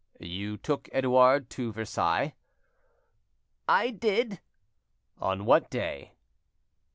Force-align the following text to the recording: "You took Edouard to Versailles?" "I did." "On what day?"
"You 0.19 0.57
took 0.57 0.89
Edouard 0.91 1.47
to 1.51 1.71
Versailles?" 1.73 2.33
"I 3.69 3.91
did." 3.91 4.39
"On 5.19 5.45
what 5.45 5.69
day?" 5.69 6.13